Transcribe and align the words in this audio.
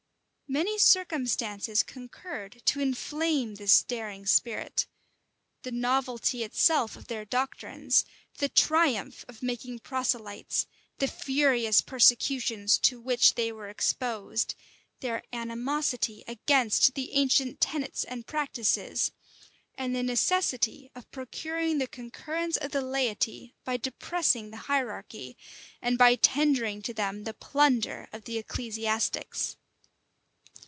Many 0.53 0.77
circumstances 0.77 1.81
concurred 1.81 2.61
to 2.65 2.81
inflame 2.81 3.55
this 3.55 3.83
daring 3.83 4.25
spirit; 4.25 4.85
the 5.63 5.71
novelty 5.71 6.43
itself 6.43 6.97
of 6.97 7.07
their 7.07 7.23
doctrines, 7.23 8.03
the 8.39 8.49
triumph 8.49 9.23
of 9.29 9.41
making 9.41 9.79
proselytes, 9.79 10.67
the 10.97 11.07
furious 11.07 11.79
persecutions 11.79 12.77
to 12.79 12.99
which 12.99 13.35
they 13.35 13.53
were 13.53 13.69
exposed, 13.69 14.55
their 14.99 15.23
animosity 15.31 16.21
against 16.27 16.95
the 16.95 17.13
ancient 17.13 17.61
tenets 17.61 18.03
and 18.03 18.27
practices, 18.27 19.13
and 19.75 19.95
the 19.95 20.03
necessity 20.03 20.91
of 20.93 21.09
procuring 21.11 21.77
the 21.77 21.87
concurrence 21.87 22.57
of 22.57 22.71
the 22.71 22.81
laity 22.81 23.55
by 23.63 23.77
depressing 23.77 24.49
the 24.51 24.57
hierarchy, 24.67 25.37
and 25.81 25.97
by 25.97 26.15
tendering 26.17 26.81
to 26.81 26.93
them 26.93 27.23
the 27.23 27.33
plunder 27.33 28.09
of 28.11 28.25
the 28.25 28.37
ecclesiastics. 28.37 29.55